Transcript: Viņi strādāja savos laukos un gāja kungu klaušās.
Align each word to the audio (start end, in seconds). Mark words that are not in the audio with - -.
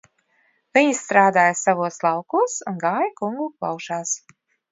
Viņi 0.77 0.95
strādāja 0.99 1.51
savos 1.59 2.01
laukos 2.05 2.57
un 2.71 2.81
gāja 2.87 3.13
kungu 3.21 3.53
klaušās. 3.59 4.17